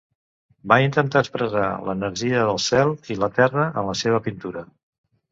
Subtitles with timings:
[0.71, 4.65] Va intentar expressar l'energia del cel i la terra en la seva pintura.